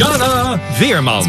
[0.00, 1.24] Jana Weerman.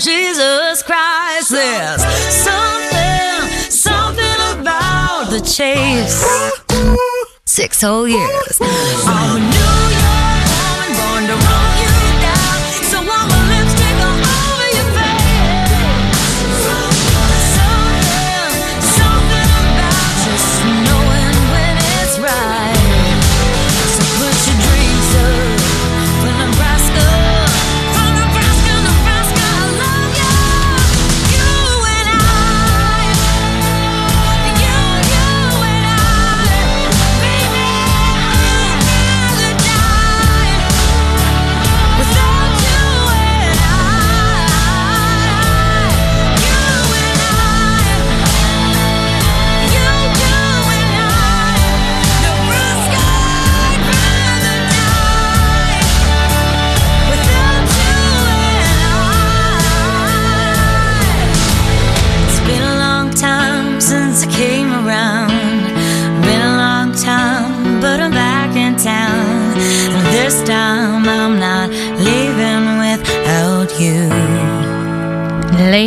[0.00, 1.50] Jesus Christ.
[1.50, 2.02] There's
[2.32, 6.24] something, something about the chase.
[7.44, 8.58] Six whole years.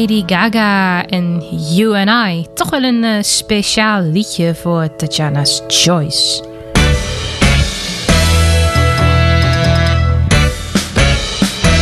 [0.04, 1.44] Lady Gaga en
[1.76, 2.46] You and I.
[2.54, 6.44] Toch wel een uh, speciaal liedje voor Tatjana's Choice.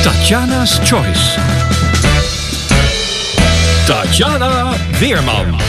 [0.03, 1.39] Tatjana's Choice.
[3.85, 5.59] Tatjana Weerman.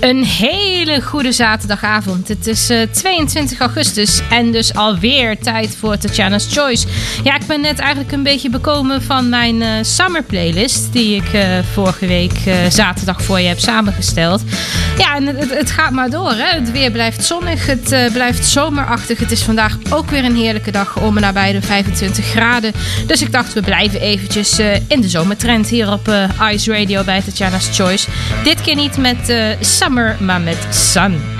[0.00, 2.28] Een hele goede zaterdagavond.
[2.28, 6.86] Het is uh, 22 augustus en dus alweer tijd voor Tatjana's Choice.
[7.24, 10.92] Ja, ik ben net eigenlijk een beetje bekomen van mijn uh, summer playlist...
[10.92, 12.32] die ik uh, vorige week
[12.68, 14.42] zaterdag voor je heb samengesteld.
[14.98, 16.32] Ja, en het, het gaat maar door.
[16.32, 16.58] Hè?
[16.58, 19.18] Het weer blijft zonnig, het blijft zomerachtig.
[19.18, 22.72] Het is vandaag ook weer een heerlijke dag om en nabij de 25 graden.
[23.06, 26.12] Dus ik dacht, we blijven eventjes in de zomertrend hier op
[26.52, 28.08] Ice Radio bij Tatjana's Choice.
[28.44, 30.66] Dit keer niet met Summer, maar met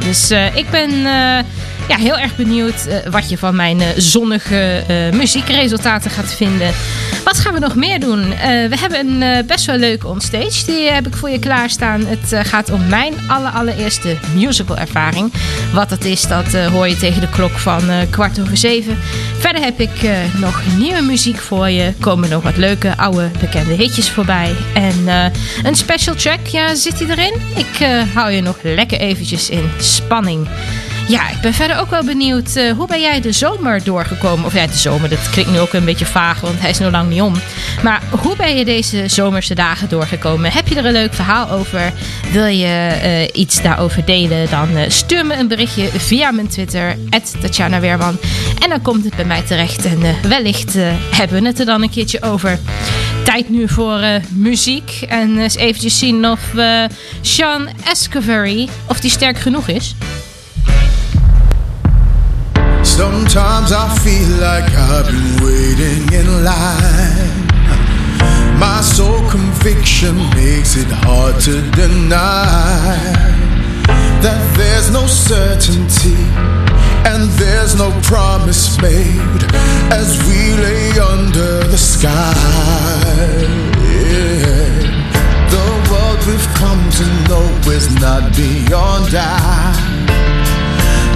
[0.05, 1.38] Dus uh, ik ben uh,
[1.88, 6.73] ja, heel erg benieuwd uh, wat je van mijn zonnige muziekresultaten gaat vinden.
[7.25, 8.29] Wat gaan we nog meer doen?
[8.69, 10.64] we hebben een best wel leuke onstage.
[10.67, 12.06] Die heb ik voor je klaarstaan.
[12.06, 15.32] Het gaat om mijn aller, allereerste musical ervaring.
[15.73, 18.99] Wat dat is, dat hoor je tegen de klok van kwart over zeven.
[19.38, 20.08] Verder heb ik
[20.41, 21.93] nog nieuwe muziek voor je.
[22.00, 24.55] Komen nog wat leuke oude bekende hitjes voorbij.
[24.75, 25.08] En
[25.62, 27.34] een special track, ja, zit hij erin?
[27.56, 30.49] Ik hou je nog lekker eventjes in spanning.
[31.08, 32.56] Ja, ik ben verder ook wel benieuwd.
[32.56, 34.44] Uh, hoe ben jij de zomer doorgekomen?
[34.44, 36.90] Of ja, de zomer, dat klinkt nu ook een beetje vaag, want hij is nog
[36.90, 37.34] lang niet om.
[37.82, 40.52] Maar hoe ben je deze zomerse dagen doorgekomen?
[40.52, 41.93] Heb je er een leuk verhaal over?
[42.32, 44.50] Wil je uh, iets daarover delen?
[44.50, 46.96] Dan uh, stuur me een berichtje via mijn Twitter,
[47.40, 48.19] Tatjana Weerman.
[48.62, 49.84] En dan komt het bij mij terecht.
[49.84, 50.75] En wellicht
[51.10, 52.58] hebben we het er dan een keertje over.
[53.25, 55.05] Tijd nu voor muziek.
[55.08, 56.40] En eens eventjes zien of
[57.20, 59.94] Sean Escovery, of die sterk genoeg is.
[62.98, 67.46] Sometimes I feel like I've been waiting in line.
[68.58, 72.98] My soul conviction makes it hard to deny
[74.20, 76.18] that there's no certainty
[77.06, 79.44] and there's no promise made
[79.94, 82.34] as we lay under the sky.
[85.54, 89.78] The world we've come to know is not beyond doubt.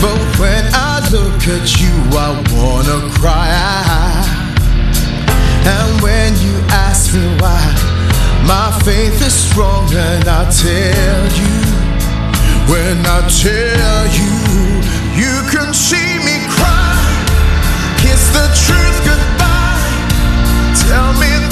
[0.01, 4.25] But when I look at you, I wanna cry.
[5.75, 7.61] And when you ask me why,
[8.47, 11.57] my faith is strong, and I tell you,
[12.73, 14.35] when I tell you,
[15.23, 16.97] you can see me cry.
[18.01, 19.85] Kiss the truth goodbye.
[20.89, 21.52] Tell me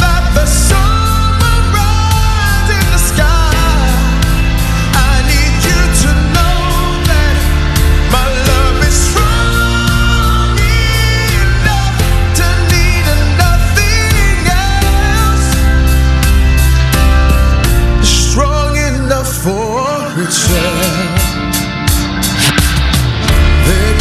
[20.31, 20.47] There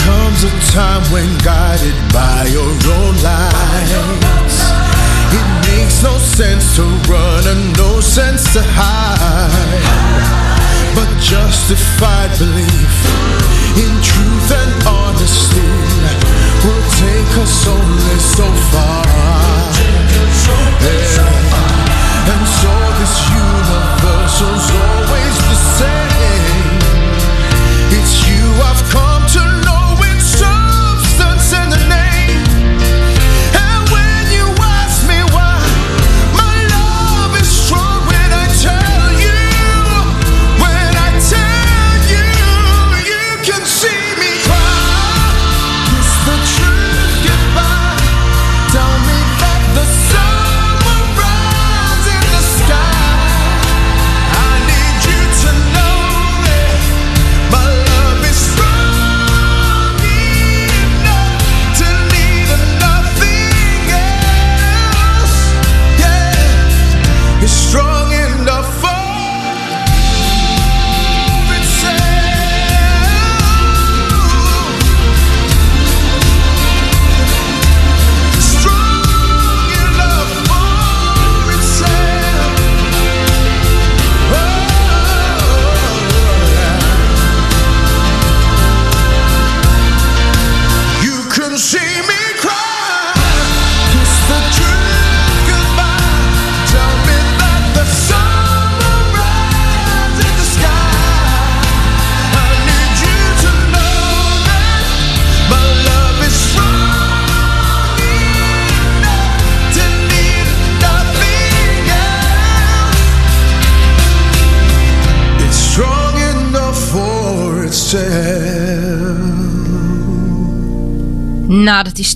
[0.05, 4.61] comes a time when guided by your own lights.
[5.33, 9.81] It makes no sense to run and no sense to hide.
[10.93, 12.93] But justified belief
[13.74, 15.65] in truth and honesty
[16.62, 19.01] will take us only so far.
[22.29, 22.69] And so
[23.01, 25.18] this universal's always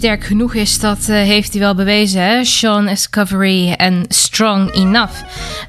[0.04, 2.22] sterk genoeg is, dat uh, heeft hij wel bewezen.
[2.22, 2.44] Hè?
[2.44, 5.14] Sean Escovery en Strong Enough.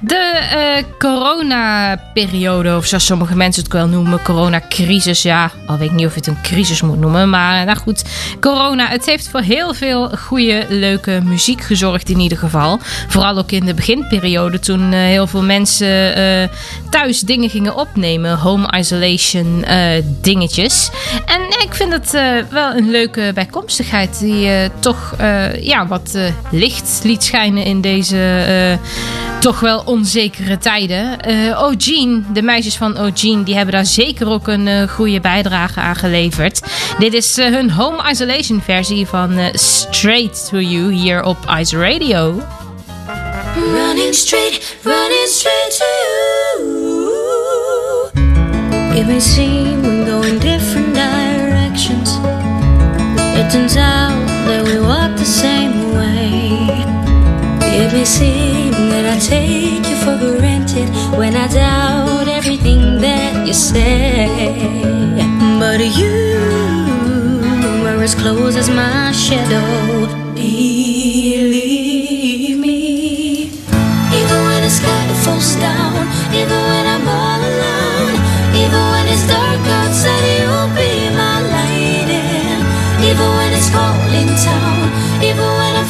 [0.00, 5.22] De uh, corona-periode, of zoals sommige mensen het wel noemen, coronacrisis.
[5.22, 7.30] Ja, al weet ik niet of je het een crisis moet noemen.
[7.30, 8.04] Maar nou goed,
[8.40, 12.78] corona, het heeft voor heel veel goede, leuke muziek gezorgd in ieder geval.
[13.08, 16.50] Vooral ook in de beginperiode, toen uh, heel veel mensen
[16.90, 18.38] thuis dingen gingen opnemen.
[18.38, 19.64] Home isolation
[20.20, 20.90] dingetjes.
[21.26, 22.10] En ik vind het
[22.50, 27.81] wel een leuke bijkomstigheid die uh, toch uh, ja, wat uh, licht liet schijnen in
[27.81, 28.78] deze
[29.40, 31.19] toch wel onzekere tijden.
[31.57, 36.61] O'Gene, de meisjes van O'Gene, die hebben daar zeker ook een goede bijdrage aan geleverd.
[36.99, 42.43] Dit is hun home isolation versie van Straight to You hier op Ice Radio.
[43.54, 46.54] Running straight, running straight to you.
[48.95, 49.09] It
[53.44, 56.66] It turns out that we walk the same way.
[57.60, 63.52] It may seem that I take you for granted when I doubt everything that you
[63.52, 64.56] say.
[65.60, 66.40] But you
[67.86, 70.24] are as close as my shadow.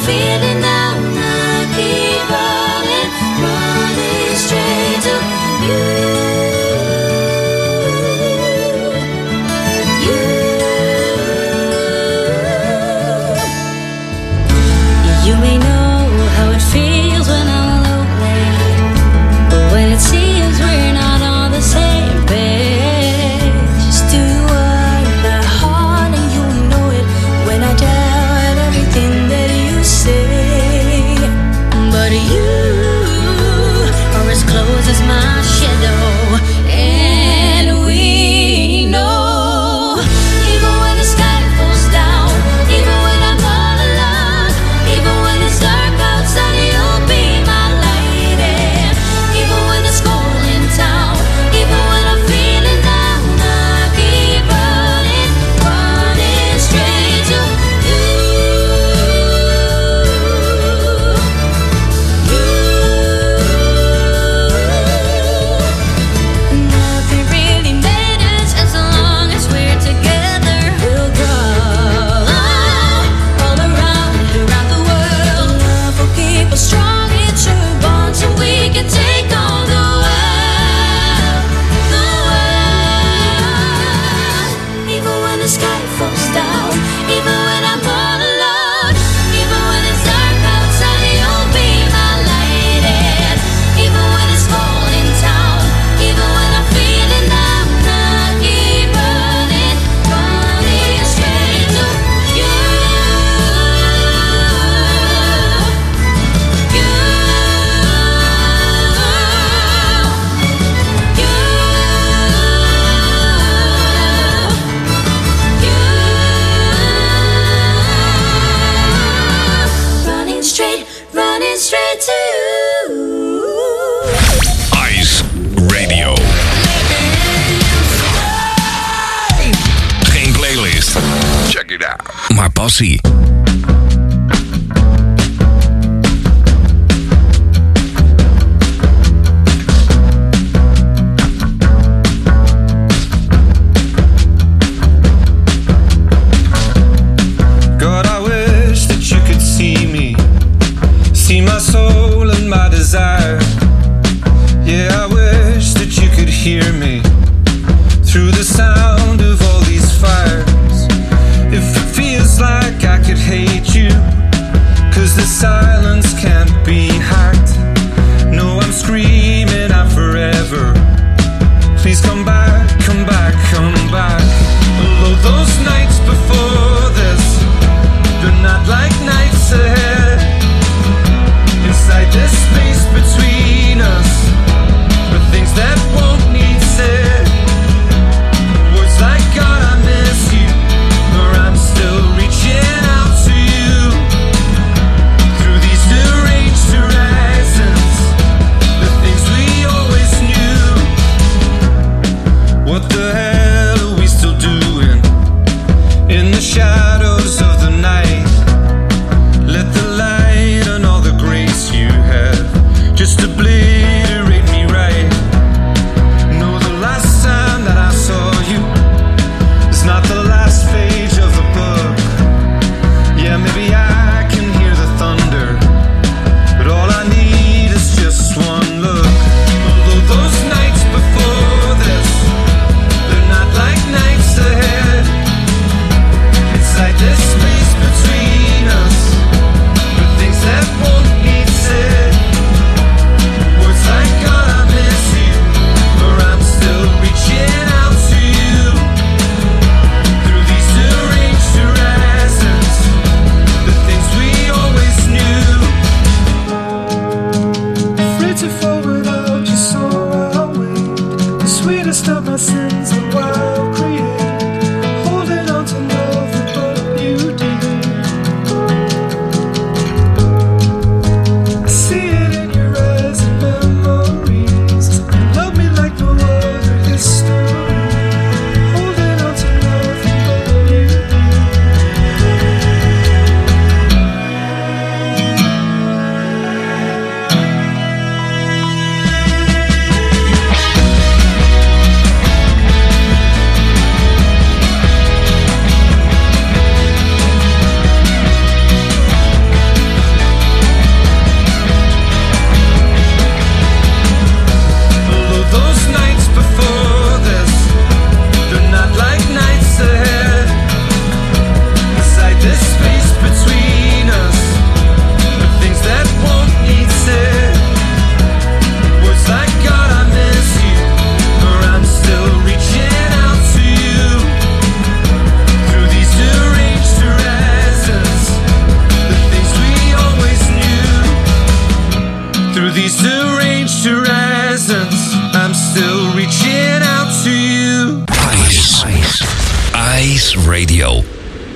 [0.05, 0.94] feeling now.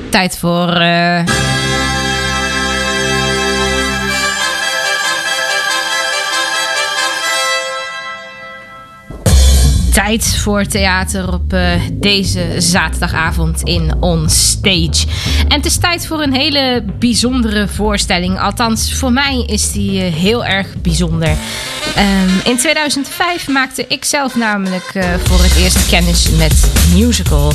[0.09, 0.69] Tijd voor.
[0.69, 1.23] eh,
[9.93, 15.05] Tijd voor theater op eh, deze zaterdagavond in On Stage.
[15.47, 18.39] En het is tijd voor een hele bijzondere voorstelling.
[18.39, 21.35] Althans, voor mij is die eh, heel erg bijzonder.
[21.95, 24.91] Ehm, in 2005 maakte ik zelf namelijk
[25.23, 27.51] voor het eerst kennis met musical.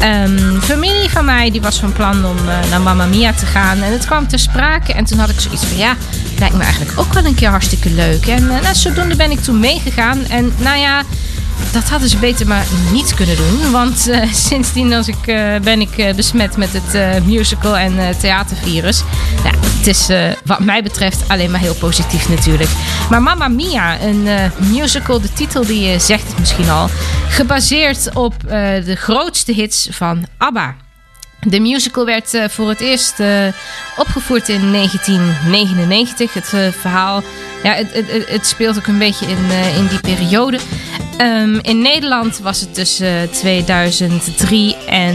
[0.00, 3.82] Een familie van mij die was van plan om eh, naar Mamma Mia te gaan.
[3.82, 4.92] En het kwam ter sprake.
[4.92, 5.96] En toen had ik zoiets van ja,
[6.38, 8.26] lijkt me eigenlijk ook wel een keer hartstikke leuk.
[8.26, 10.24] En eh, nou, zodoende ben ik toen meegegaan.
[10.24, 11.02] En nou ja,
[11.72, 13.70] dat hadden ze beter maar niet kunnen doen.
[13.70, 19.02] Want eh, sindsdien als ik, eh, ben ik eh, besmet met het musical en theatervirus.
[19.44, 20.08] Ja, het is
[20.44, 22.70] wat mij betreft alleen maar heel positief natuurlijk.
[23.10, 26.88] Maar Mamma Mia, een musical, de titel die zegt het misschien al.
[27.28, 28.34] Gebaseerd op
[28.84, 30.74] de grootste hits van ABBA.
[31.40, 33.14] De musical werd voor het eerst
[33.96, 36.34] opgevoerd in 1999.
[36.34, 37.22] Het eh, verhaal,
[37.62, 40.58] ja, het, het, het- speelt ook een beetje in, eh, in die periode.
[41.16, 45.14] Ehm, in Nederland was het tussen 2003 en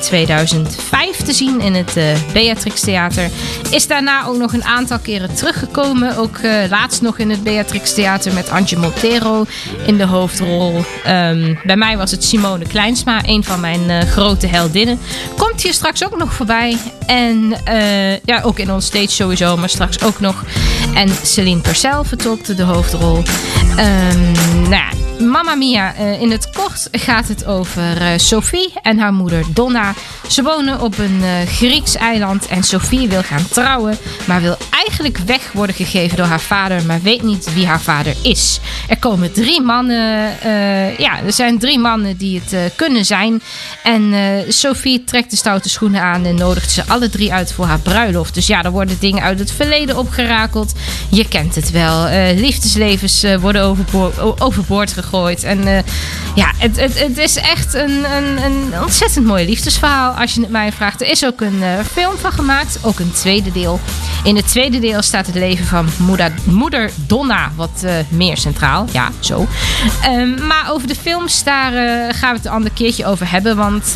[0.00, 3.30] 2005 te zien in het eh, Beatrix Theater.
[3.70, 6.16] Is daarna ook nog een aantal keren teruggekomen.
[6.16, 9.46] Ook eh, laatst nog in het Beatrix Theater met Antje Montero
[9.86, 10.84] in de hoofdrol.
[11.04, 14.98] Ehm, bij mij was het Simone Kleinsma, een van mijn eh, grote heldinnen.
[15.36, 16.76] Komt hier straks ook nog voorbij.
[17.06, 20.44] En eh, ja, ook in ons stage sowieso, maar straks ook nog.
[20.94, 23.22] En Celine Percel vertolkte de hoofdrol.
[23.76, 24.88] Ehm, nou ja,
[25.20, 29.94] Mamma Mia, eh, in het kort gaat het over eh, Sophie en haar moeder Donna.
[30.28, 35.18] Ze wonen op een eh, Grieks eiland en Sophie wil gaan trouwen, maar wil eigenlijk
[35.18, 38.60] weg worden gegeven door haar vader, maar weet niet wie haar vader is.
[38.88, 40.32] Er komen drie mannen,
[40.98, 43.42] ja, er zijn drie mannen die het kunnen zijn.
[43.82, 44.14] En
[44.48, 48.34] Sophie trekt de stoute schoenen aan en nodigt ze alle drie uit voor haar bruiloft.
[48.34, 50.72] Dus ja, er worden dingen uit het verleden opgerakeld.
[51.10, 52.08] Je kent het wel.
[52.34, 53.76] Liefdeslevens worden
[54.38, 55.09] overboord gegooid.
[55.10, 55.82] En eh,
[56.34, 60.50] ja, het, het, het is echt een, een, een ontzettend mooi liefdesverhaal als je het
[60.50, 61.00] mij vraagt.
[61.00, 63.80] Er is ook een eh, film van gemaakt, ook een tweede deel.
[64.24, 65.88] In het tweede deel staat het leven van
[66.46, 68.86] moeder, Donna wat eh, meer centraal.
[68.92, 69.46] Ja, zo.
[70.02, 71.72] Ehm, maar over de films, daar
[72.14, 73.56] gaan we het een ander keertje over hebben.
[73.56, 73.92] Want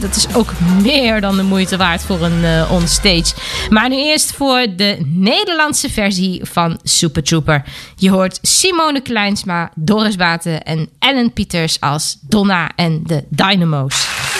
[0.00, 3.34] dat is ook meer dan de moeite waard voor een onstage.
[3.70, 7.62] Maar nu eerst voor de Nederlandse versie van Super Trooper.
[7.96, 14.31] Je hoort Simone Kleinsma, Doris En Ellen Pieters als Donna en de Dynamo's.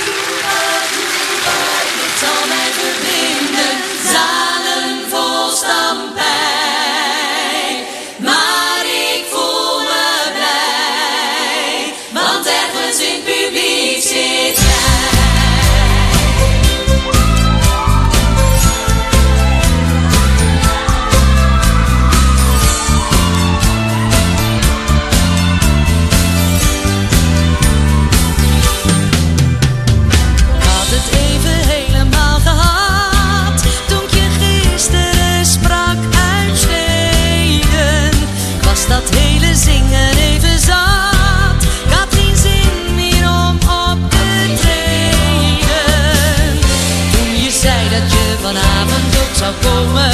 [49.60, 50.10] Komen,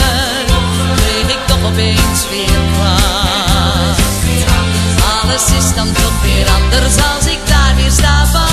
[0.97, 4.01] kreeg ik toch opeens weer kwast.
[5.23, 8.48] Alles is dan toch weer anders als ik daar weer sta van.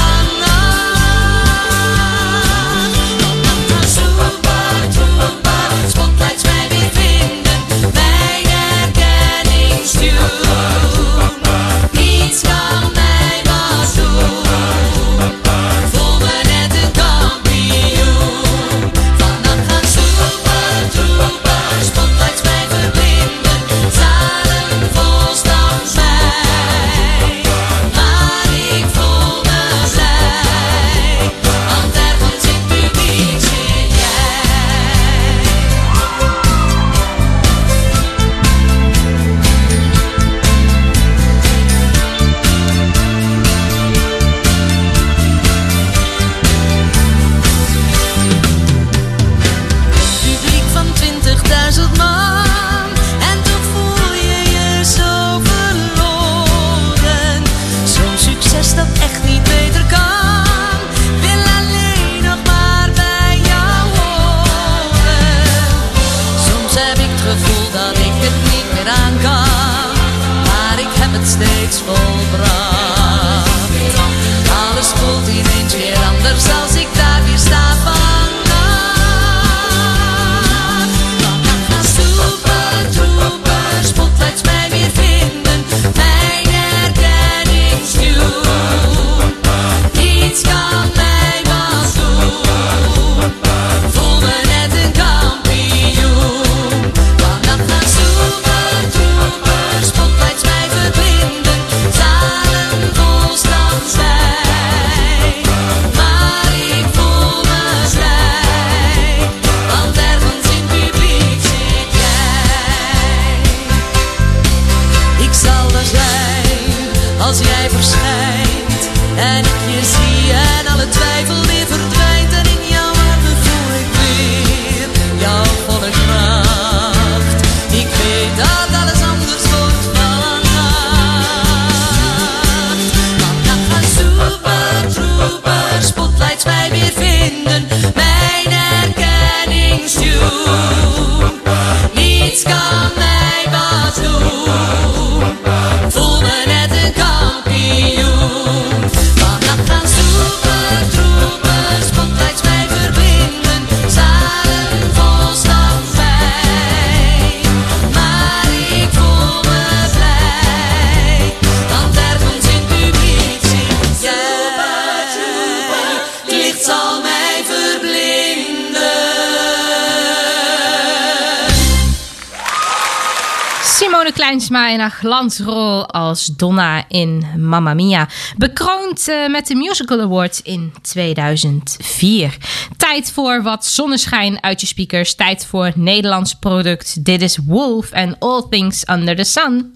[174.79, 178.07] Haar glansrol als Donna in Mamma Mia.
[178.37, 182.37] Bekroond eh, met de Musical Awards in 2004.
[182.77, 185.15] Tijd voor wat zonneschijn uit je speakers.
[185.15, 187.05] Tijd voor Nederlands product.
[187.05, 189.73] Dit is Wolf and All Things Under the Sun.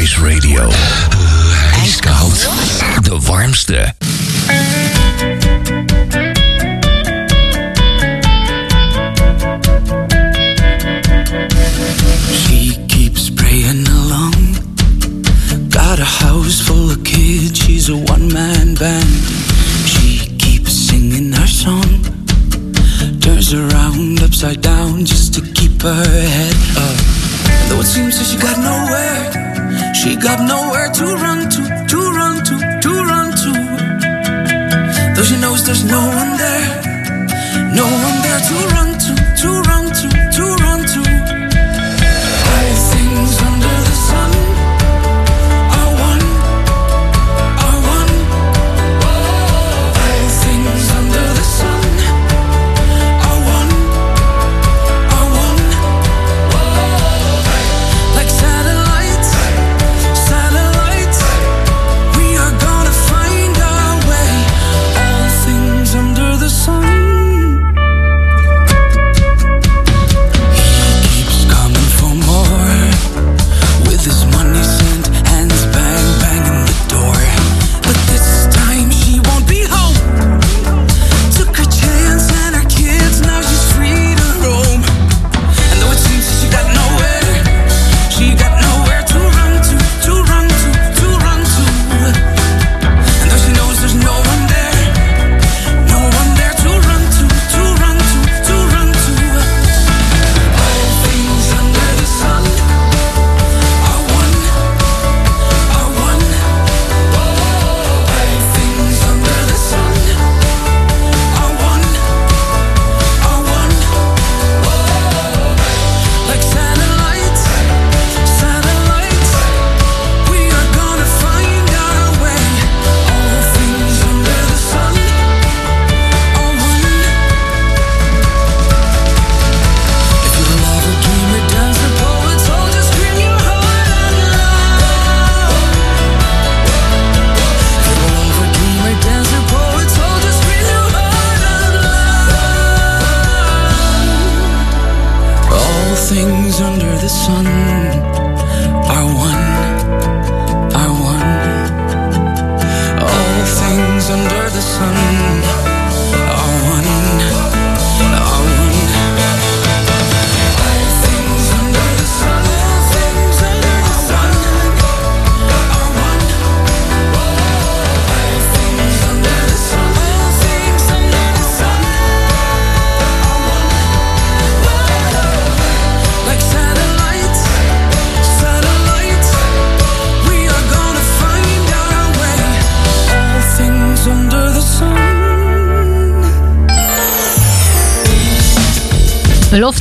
[0.00, 0.70] Ice Radio.
[1.74, 2.48] Ijskoud.
[3.02, 3.94] De warmste.
[16.70, 19.12] Full of kids, she's a one man band.
[19.92, 20.10] She
[20.44, 21.90] keeps singing her song.
[23.24, 26.04] Turns around upside down just to keep her
[26.36, 26.98] head up.
[27.66, 29.22] Though it seems that she got nowhere,
[30.00, 33.52] she got nowhere to run to, to run to, to run to.
[35.14, 36.68] Though she knows there's no one there,
[37.80, 39.69] no one there to run to, to run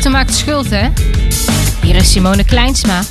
[0.09, 0.87] maakt schuld, hè?
[1.81, 3.01] Hier is Simone Kleinsma.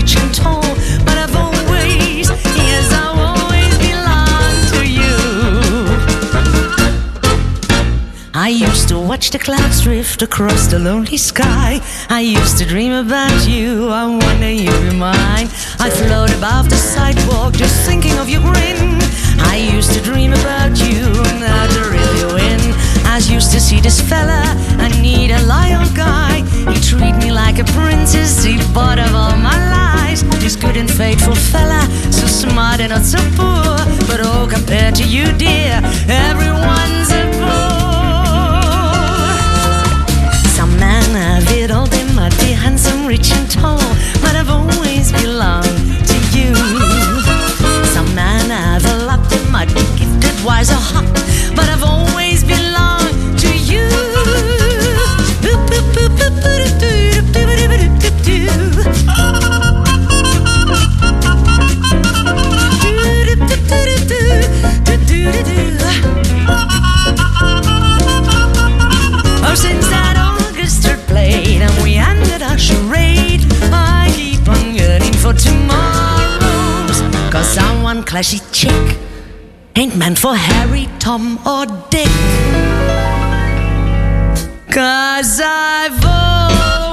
[0.00, 0.62] Rich, and tall,
[1.04, 5.16] but I've always, yes, I've always belonged to you.
[8.32, 11.80] I used to watch the clouds drift across the lonely sky.
[12.08, 13.88] I used to dream about you.
[13.88, 15.48] I wonder you be mine.
[15.84, 18.98] I float above the sidewalk, just thinking of your grin.
[19.52, 21.12] I used to dream about you,
[21.44, 22.60] now to reel you in.
[23.04, 24.42] I used to see this fella.
[24.78, 26.40] I need a loyal guy.
[26.72, 28.44] He treat me like a princess.
[28.44, 29.58] He bought of all my
[30.22, 30.42] lies.
[30.42, 33.76] This good and faithful fella, so smart and not so poor.
[34.06, 37.29] But oh, compared to you, dear, everyone's a
[78.10, 78.98] clashy chick
[79.76, 82.08] ain't meant for Harry, Tom, or Dick.
[84.68, 86.89] Cause I've always,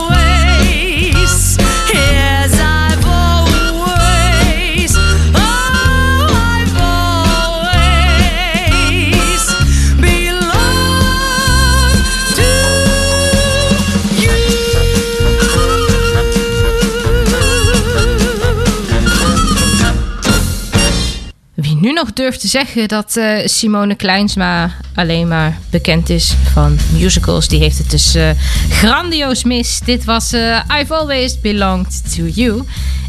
[21.98, 27.60] nog durft te zeggen dat eh, Simone Kleinsma alleen maar bekend is van musicals, die
[27.60, 28.30] heeft het dus eh,
[28.70, 29.80] grandioos mis.
[29.86, 32.64] Dit was eh, I've Always Belonged to You.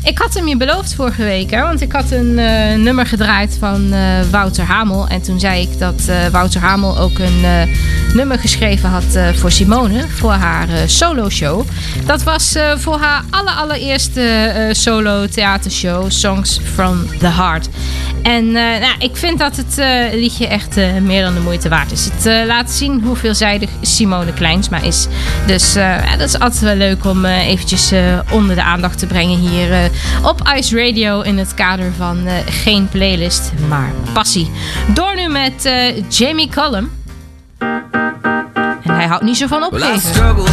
[0.09, 3.93] Ik had hem je beloofd vorige week, want ik had een eh, nummer gedraaid van
[3.93, 5.09] eh, Wouter Hamel.
[5.09, 7.69] En toen zei ik dat eh, Wouter Hamel ook een
[8.15, 11.67] nummer geschreven had voor Simone, voor haar solo show.
[12.07, 17.69] Dat was voor haar aller, allereerste solo theatershow, Songs from the Heart.
[18.23, 19.77] En nou, ik vind dat het
[20.15, 22.09] liedje echt meer dan de moeite waard is.
[22.13, 25.07] Het laat zien hoe veelzijdig Simone Kleinsma is.
[25.47, 25.73] Dus
[26.19, 27.93] dat is altijd wel leuk om eventjes
[28.31, 29.91] onder de aandacht te brengen hier
[30.23, 34.51] op Ice Radio in het kader van eh, geen playlist, maar passie.
[34.95, 36.91] Door nu met eh, Jamie Cullum.
[38.83, 40.01] En hij houdt niet zo van Well, opgeven.
[40.01, 40.47] struggle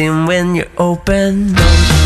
[0.00, 1.99] dancing when you're open.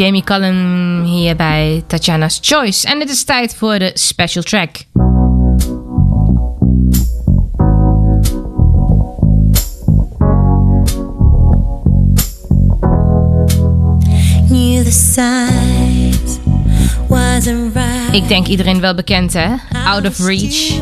[0.00, 2.86] Jamie Cullum hier bij Tatjana's Choice.
[2.86, 4.70] En het is tijd voor de special track.
[14.46, 16.38] Knew the signs
[17.08, 18.14] wasn't right.
[18.14, 19.48] Ik denk iedereen wel bekend hè?
[19.86, 20.80] Out of Reach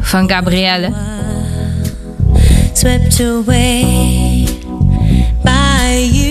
[0.00, 0.92] van Gabrielle.
[2.72, 4.48] Swept away
[5.42, 6.25] by you.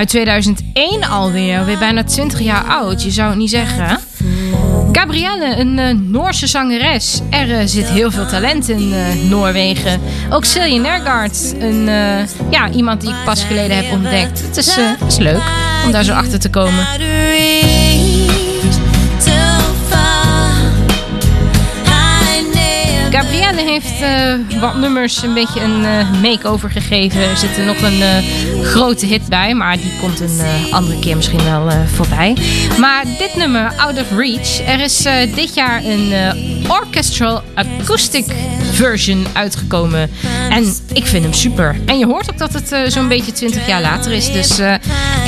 [0.00, 3.02] Uit 2001 alweer, weer bijna 20 jaar oud.
[3.02, 3.98] Je zou het niet zeggen.
[4.92, 7.20] Gabrielle, een eh, Noorse zangeres.
[7.30, 10.00] Er eh, zit heel veel talent in eh, Noorwegen.
[10.30, 11.84] Ook Silje Nergaard, een,
[12.50, 14.42] ja, iemand die ik pas geleden heb ontdekt.
[14.42, 15.42] Het is, is leuk
[15.84, 16.86] om daar zo achter te komen.
[23.20, 27.20] Gabrielle heeft eh, wat nummers een beetje een eh, make-over gegeven.
[27.20, 28.16] Er zit er nog een eh,
[28.62, 30.40] grote hit bij, maar die komt een
[30.70, 32.36] andere keer misschien wel voorbij.
[32.78, 35.02] Maar dit nummer, Out of Reach, er is
[35.34, 36.12] dit jaar een
[36.68, 38.24] orchestral acoustic
[38.72, 40.10] version uitgekomen.
[40.50, 41.76] En ik vind hem super.
[41.86, 44.32] En je hoort ook dat het zo'n beetje 20 jaar later is.
[44.32, 44.58] Dus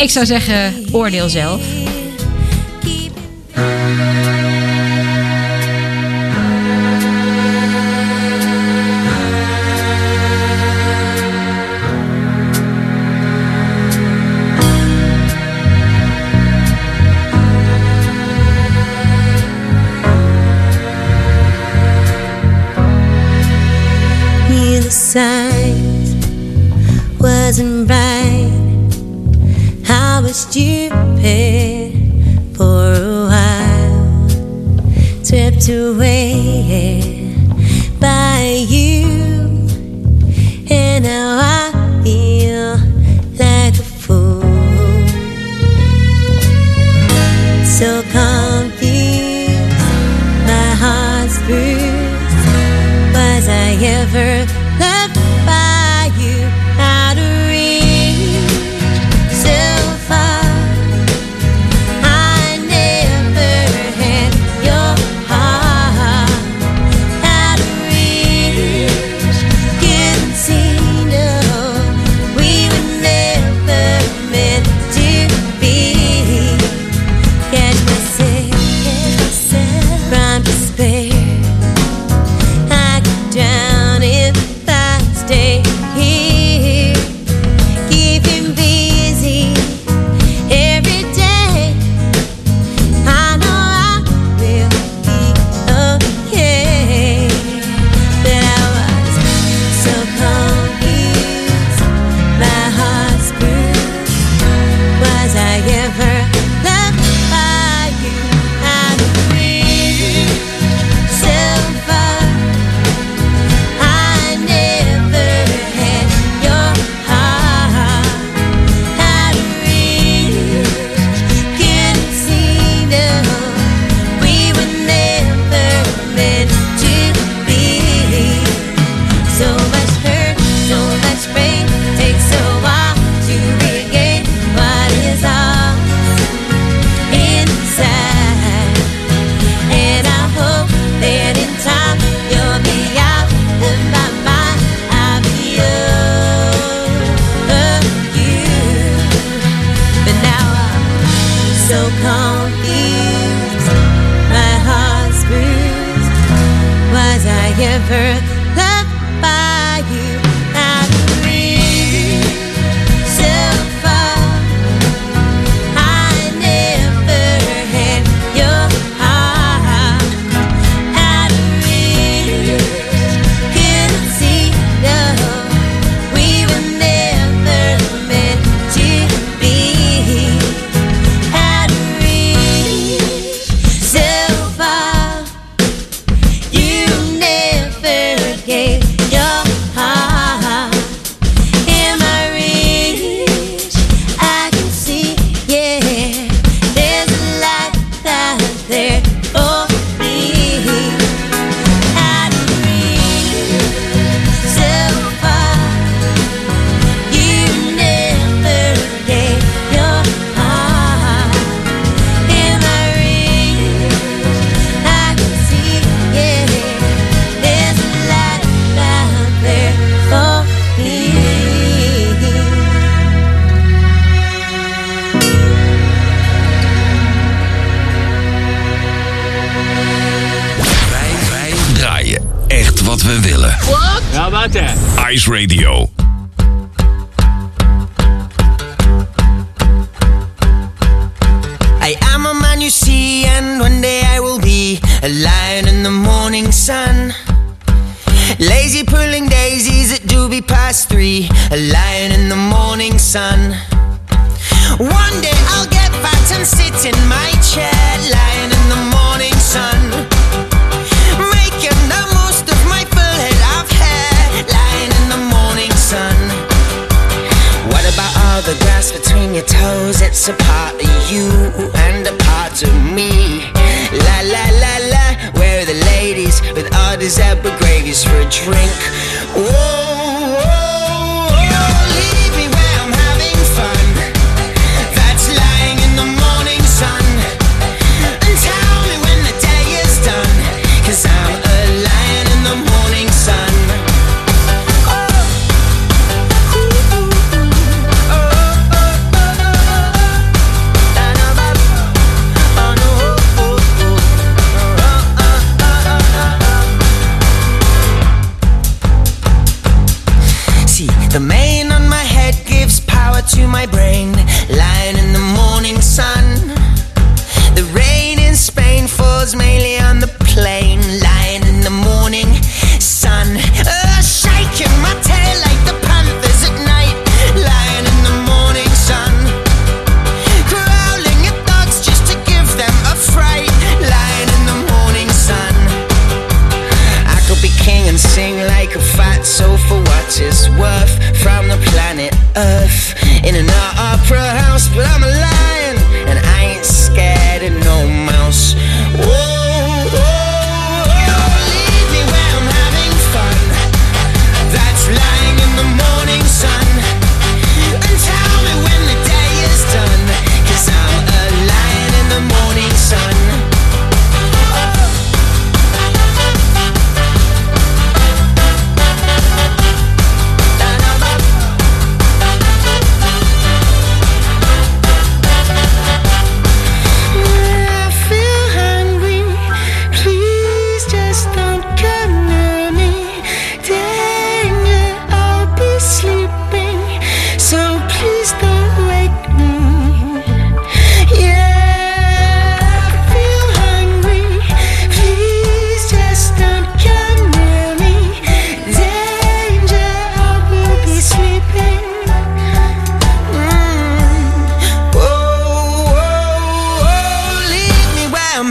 [0.01, 1.61] ik zou zeggen, oordeel zelf.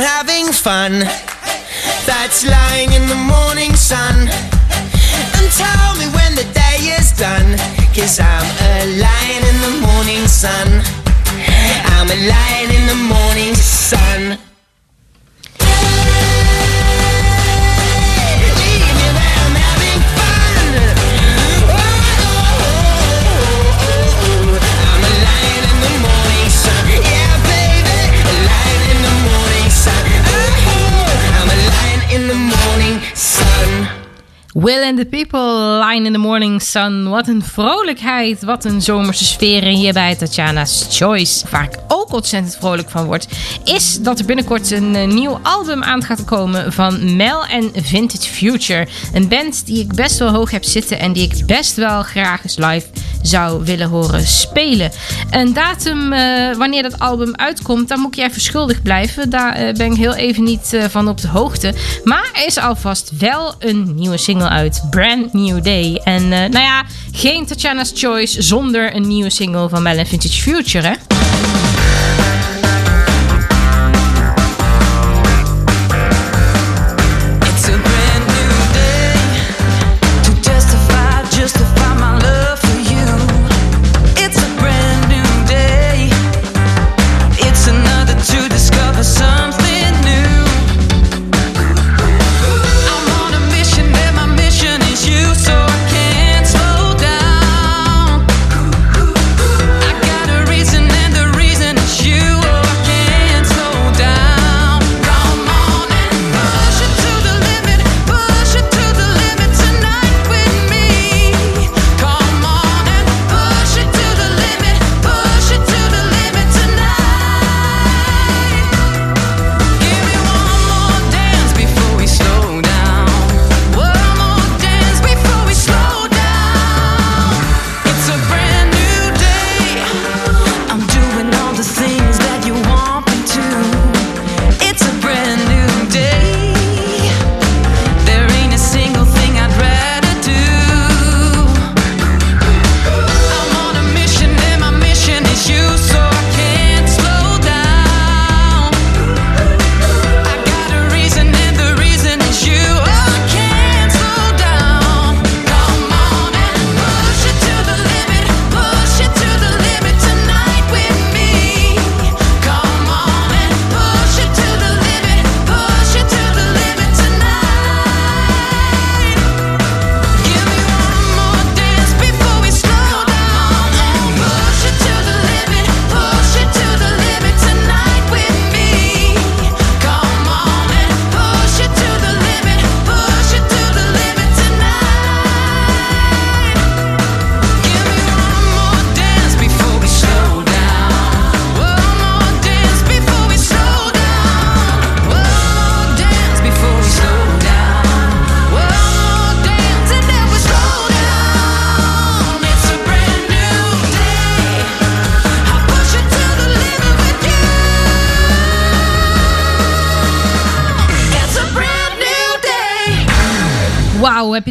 [0.01, 0.99] having fun.
[2.05, 4.27] That's lying in the morning sun.
[5.37, 7.57] And tell me when the day is done.
[7.95, 10.81] Cause I'm a lion in the morning sun.
[11.95, 14.50] I'm a lion in the morning sun.
[34.53, 37.09] Will and the People, Line in the Morning Sun.
[37.09, 41.45] Wat een vrolijkheid, wat een zomerse sfeer hier bij Tatjana's Choice.
[41.49, 43.27] Waar ik ook ontzettend vrolijk van word,
[43.63, 48.29] is dat er binnenkort een eh, nieuw album aan gaat komen van Mel en Vintage
[48.29, 48.87] Future.
[49.13, 52.43] Een band die ik best wel hoog heb zitten en die ik best wel graag
[52.43, 52.87] eens live
[53.21, 54.91] zou willen horen spelen.
[55.29, 59.29] Een datum eh, wanneer dat album uitkomt, daar moet je even schuldig blijven.
[59.29, 61.73] Daar eh, ben ik heel even niet eh, van op de hoogte.
[62.03, 66.01] Maar er is alvast wel een nieuwe single uit, Brand New Day.
[66.03, 70.93] En nou ja, geen Tatjana's Choice zonder een nieuwe single van Mel Vintage Future, hè?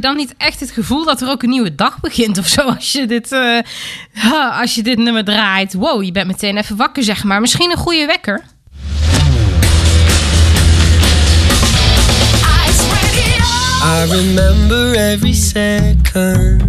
[0.00, 2.92] Dan niet echt het gevoel dat er ook een nieuwe dag begint of zo als
[2.92, 3.30] je dit,
[4.12, 5.74] ha, als je dit nummer draait?
[5.74, 7.40] Wow, je bent meteen even wakker, zeg maar.
[7.40, 8.44] Misschien een goede wekker?
[13.82, 16.62] I remember every second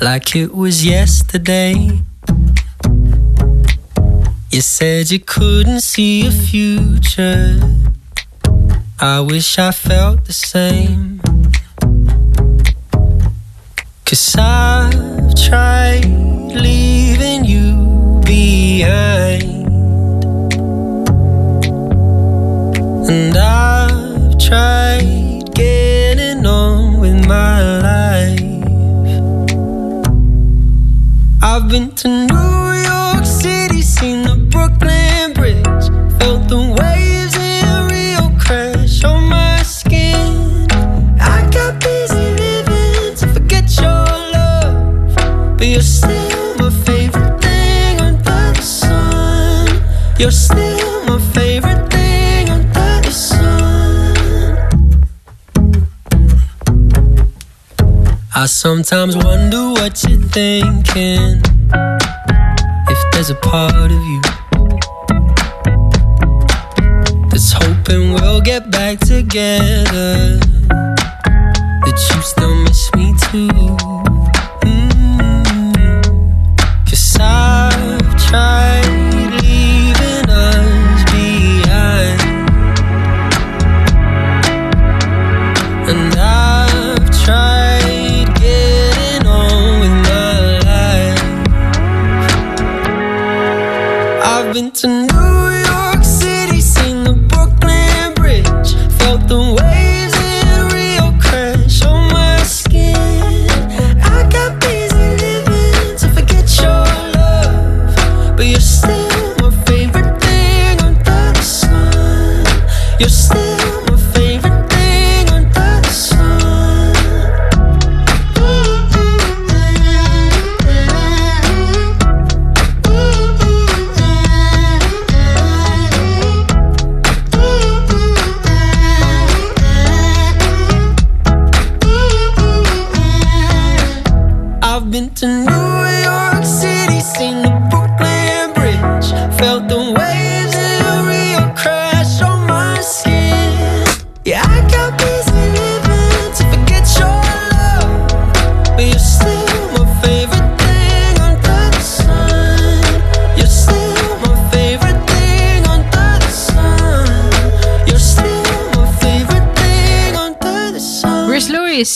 [0.00, 2.02] like it was yesterday.
[4.50, 7.60] You said you couldn't see a future.
[8.98, 11.11] I wish I felt the same.
[14.12, 19.42] Cause I've tried leaving you behind.
[23.08, 23.51] And I've
[58.42, 61.40] I sometimes wonder what you're thinking.
[62.88, 64.20] If there's a part of you
[67.30, 70.40] that's hoping we'll get back together,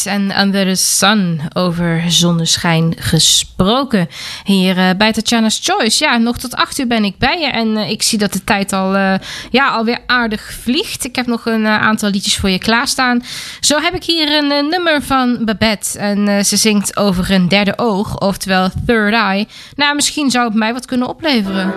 [0.06, 1.40] En Under the Sun.
[1.52, 4.08] Over zonneschijn gesproken.
[4.44, 6.04] Hier uh, bij Tatjana's Choice.
[6.04, 7.46] Ja, nog tot 8 uur ben ik bij je.
[7.46, 9.14] En eh, ik zie dat de tijd al, eh,
[9.50, 11.04] ja, alweer aardig vliegt.
[11.04, 13.24] Ik heb nog een aantal liedjes voor je klaarstaan.
[13.60, 15.98] Zo heb ik hier een nummer van Babette.
[15.98, 19.46] En ze zingt over een derde oog, oftewel Third Eye.
[19.74, 21.74] Nou, misschien zou het mij wat kunnen opleveren.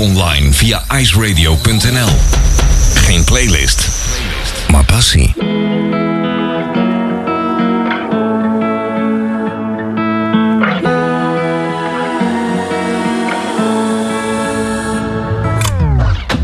[0.00, 2.08] online via iceradio.nl.
[2.94, 3.88] Geen playlist,
[4.70, 5.34] maar passie.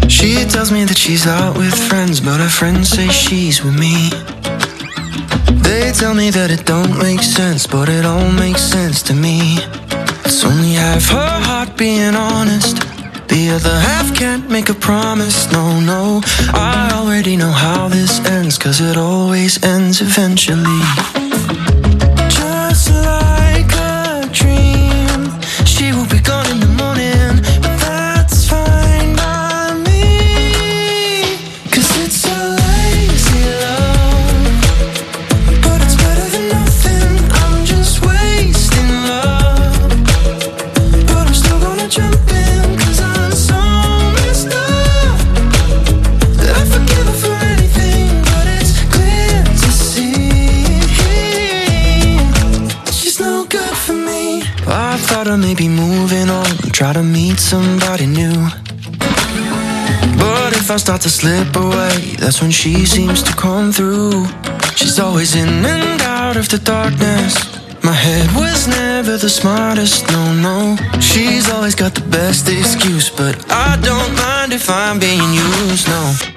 [0.07, 4.11] She tells me that she's out with friends, but her friends say she's with me.
[5.63, 9.59] They tell me that it don't make sense, but it all makes sense to me.
[10.25, 12.96] It's only half her heart being honest.
[13.37, 16.23] The other half can't make a promise, no, no.
[16.55, 21.16] I already know how this ends Cause it always ends eventually.
[60.87, 64.25] Start to slip away, that's when she seems to come through.
[64.77, 67.35] She's always in and out of the darkness.
[67.83, 70.77] My head was never the smartest, no, no.
[71.01, 76.36] She's always got the best excuse, but I don't mind if I'm being used, no.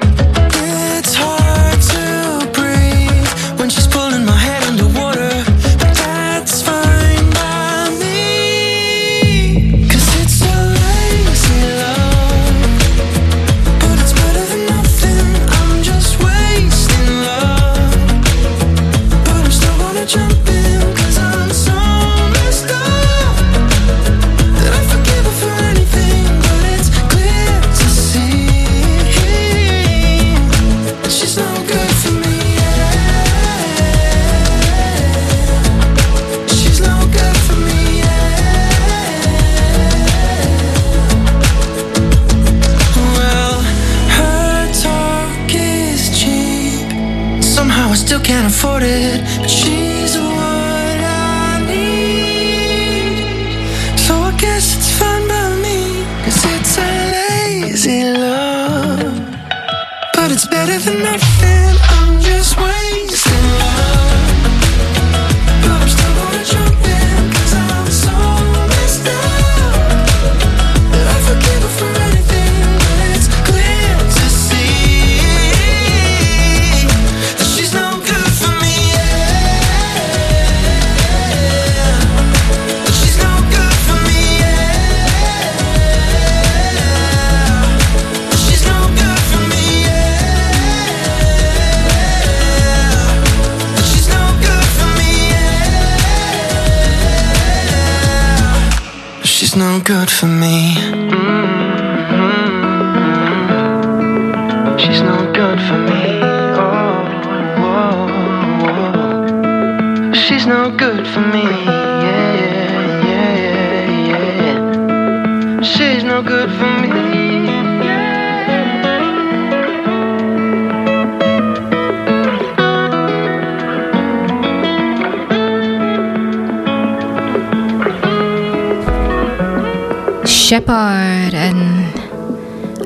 [130.50, 131.86] Shepard en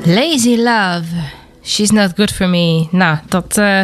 [0.04, 1.04] Lazy Love.
[1.62, 2.88] She's not good for me.
[2.90, 3.80] Nou, dat eh,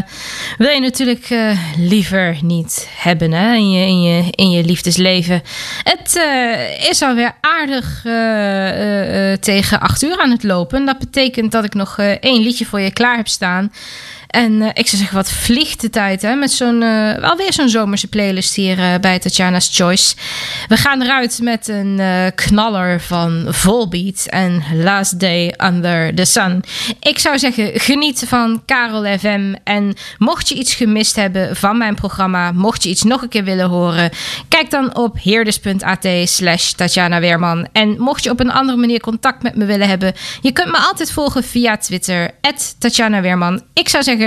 [0.59, 5.43] wil je natuurlijk eh, liever niet hebben hè, in, je, in, je, in je liefdesleven.
[5.83, 8.01] Het eh, is alweer aardig
[9.41, 10.85] tegen 8 uur aan het lopen.
[10.85, 13.73] Dat betekent dat ik nog één liedje voor je klaar heb staan.
[14.31, 16.35] En eh, ik zou zeggen, wat vliegt de tijd hè?
[16.35, 20.15] Met zo'n, eh, alweer zo'n zomerse playlist hier eh, bij Tatjana's Choice.
[20.69, 22.01] We gaan eruit met een
[22.35, 26.63] knaller van Volbeat en Last Day Under the Sun.
[27.01, 29.55] Ik zou zeggen, geniet van Karel FM.
[29.65, 33.45] En mocht je iets gemist hebben van mijn programma, mocht je iets nog een keer
[33.45, 34.11] willen horen,
[34.49, 37.69] kijk dan op heerders.at slash Tatjana Weerman.
[37.73, 40.79] En mocht je op een andere manier contact met me willen hebben, je kunt me
[40.79, 42.31] altijd volgen via Twitter,
[42.79, 43.63] Tatjana Weerman.
[43.73, 44.20] Ik zou zeggen,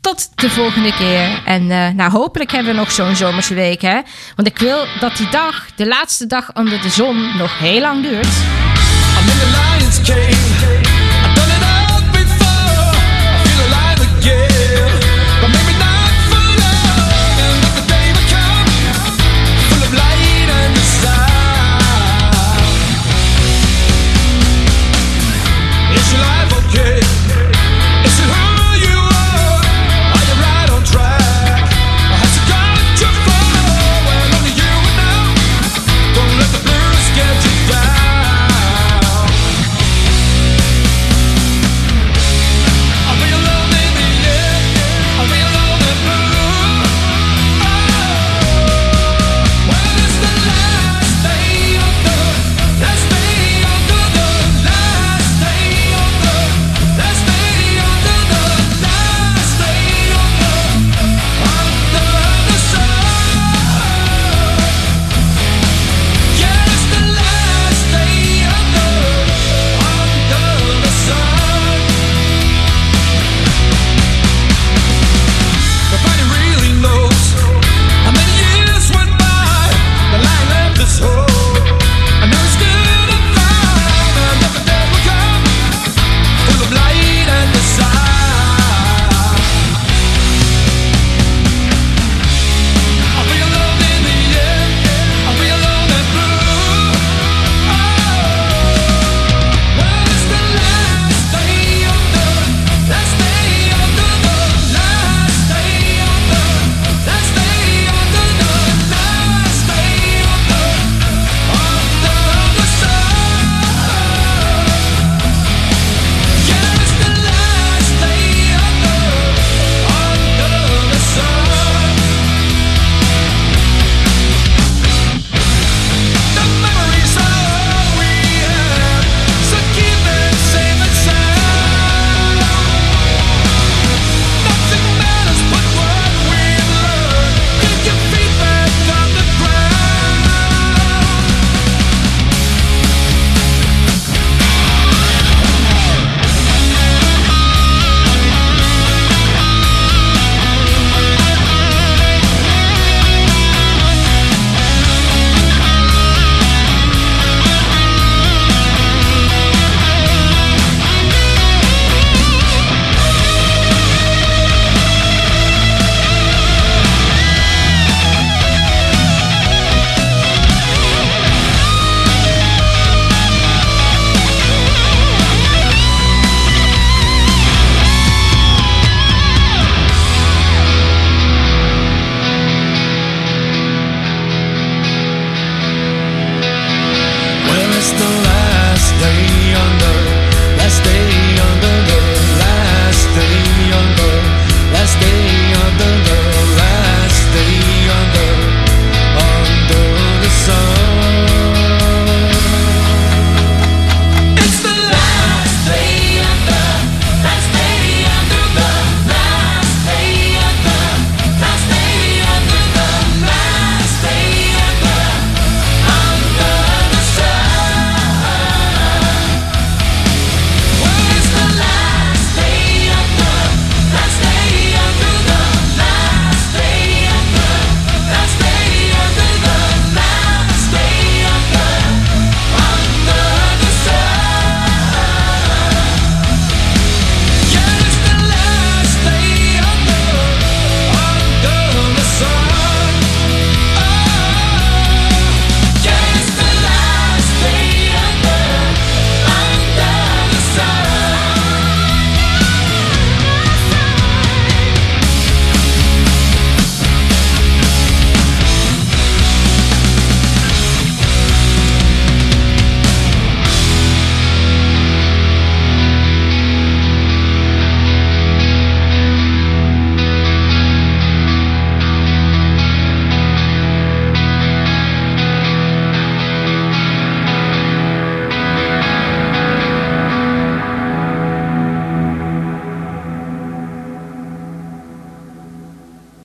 [0.00, 1.42] tot de volgende keer.
[1.44, 4.00] En eh, nou, hopelijk hebben we nog zo'n zomerse week, hè?
[4.36, 8.02] Want ik wil dat die dag, de laatste dag onder de zon, nog heel lang
[8.02, 8.28] duurt.